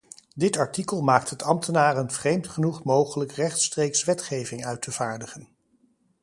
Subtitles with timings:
[0.35, 5.47] Dit artikel maakt het ambtenaren vreemd genoeg mogelijk rechtstreeks wetgeving uit te vaardigen.